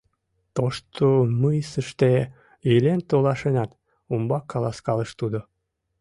[0.55, 1.05] —Тошто
[1.41, 2.11] мыйсыште
[2.73, 3.71] илен толашеныт,—
[4.13, 5.39] умбак каласкалыш тудо.